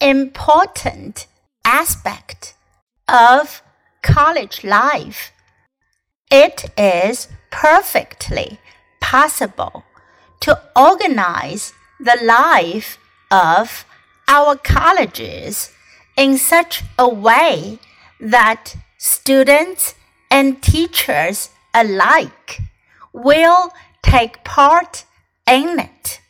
[0.00, 1.26] important
[1.64, 2.54] aspect
[3.08, 3.62] of
[4.02, 5.32] college life.
[6.30, 8.58] It is perfectly
[9.00, 9.84] possible
[10.40, 12.98] to organize the life
[13.30, 13.84] of
[14.28, 15.72] our colleges
[16.16, 17.78] in such a way
[18.20, 19.94] that students
[20.30, 22.60] and teachers alike
[23.12, 23.72] will
[24.02, 25.04] take part
[25.46, 26.20] in it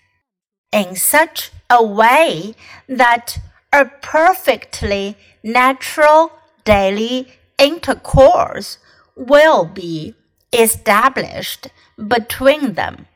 [0.73, 2.55] in such a way
[2.89, 3.39] that
[3.73, 6.33] a perfectly natural
[6.65, 7.29] daily
[7.59, 8.79] intercourse
[9.17, 10.15] will be
[10.53, 11.69] established
[12.09, 13.07] between them.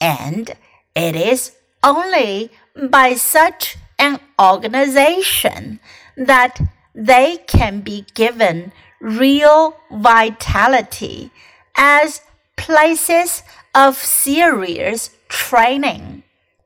[0.00, 0.50] And
[0.94, 1.52] it is
[1.82, 5.78] only by such an organization
[6.16, 6.60] that
[6.94, 11.30] they can be given real vitality
[11.76, 12.20] as
[12.56, 13.42] places
[13.74, 16.22] of serious training.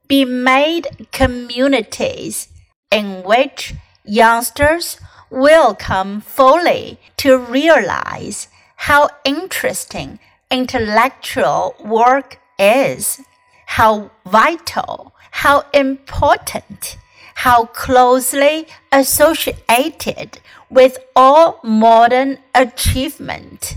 [0.08, 2.48] Be made communities
[2.90, 4.98] in which youngsters
[5.30, 10.18] will come fully to realize how interesting
[10.50, 13.20] intellectual work is,
[13.66, 16.96] how vital, how important,
[17.36, 20.38] how closely associated
[20.70, 23.74] with all modern achievement.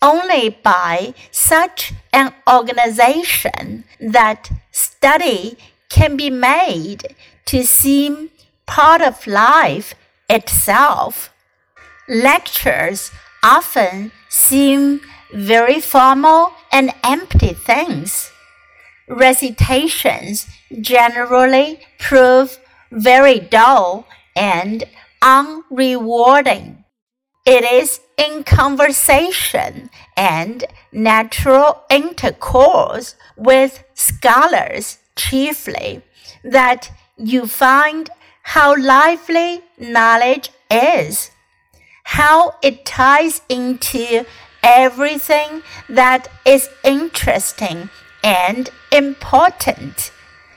[0.00, 7.16] Only by such an organization that study can be made
[7.46, 8.30] to seem
[8.68, 9.94] part of life
[10.28, 11.30] itself.
[12.08, 13.10] Lectures
[13.42, 15.00] often seem
[15.34, 18.30] very formal and empty things.
[19.08, 20.46] Recitations
[20.80, 22.58] generally prove
[22.92, 24.84] very dull and
[25.22, 26.84] unrewarding.
[27.46, 36.02] It is in conversation and natural intercourse with scholars chiefly
[36.44, 38.10] that you find
[38.52, 41.30] how lively knowledge is,
[42.04, 44.24] how it ties into
[44.62, 47.90] everything that is interesting
[48.24, 50.10] and important,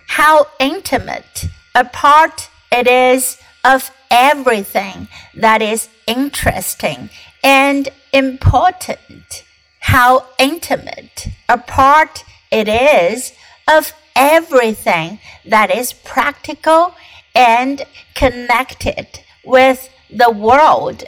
[0.08, 7.10] how intimate a part it is of everything that is interesting
[7.44, 9.44] and important,
[9.82, 12.24] how intimate a part
[12.54, 13.34] it is
[13.68, 16.96] of everything that is practical
[17.36, 17.84] and
[18.16, 19.08] connected
[19.46, 21.04] with the world.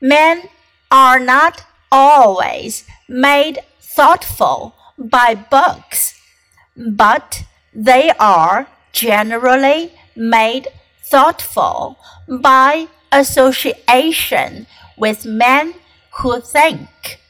[0.00, 0.48] Men
[0.90, 6.20] are not always made thoughtful by books,
[6.76, 10.68] but they are generally made
[11.02, 11.98] thoughtful
[12.28, 15.74] by association with men
[16.18, 17.20] who think.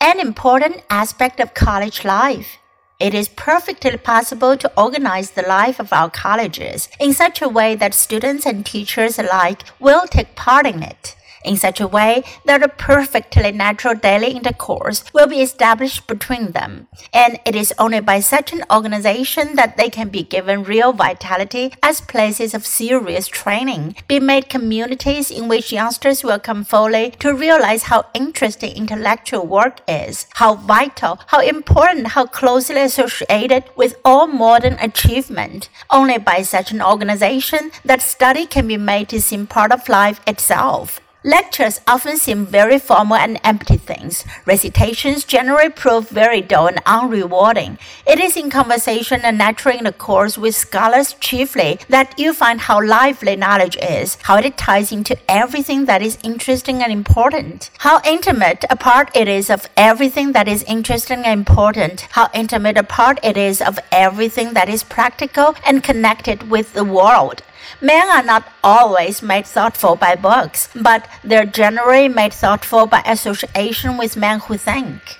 [0.00, 2.58] An important aspect of college life
[3.00, 7.74] it is perfectly possible to organize the life of our colleges in such a way
[7.74, 12.62] that students and teachers alike will take part in it in such a way that
[12.62, 16.88] a perfectly natural daily intercourse will be established between them.
[17.12, 21.72] And it is only by such an organization that they can be given real vitality
[21.82, 27.34] as places of serious training, be made communities in which youngsters will come fully to
[27.34, 34.26] realize how interesting intellectual work is, how vital, how important, how closely associated with all
[34.26, 35.68] modern achievement.
[35.90, 40.20] Only by such an organization that study can be made to seem part of life
[40.26, 41.00] itself.
[41.26, 44.26] Lectures often seem very formal and empty things.
[44.44, 47.78] Recitations generally prove very dull and unrewarding.
[48.06, 53.36] It is in conversation and natural intercourse with scholars chiefly that you find how lively
[53.36, 58.76] knowledge is, how it ties into everything that is interesting and important, how intimate a
[58.76, 63.38] part it is of everything that is interesting and important, how intimate a part it
[63.38, 67.42] is of everything that is practical and connected with the world.
[67.80, 73.96] Men are not always made thoughtful by books, but they're generally made thoughtful by association
[73.96, 75.18] with men who think.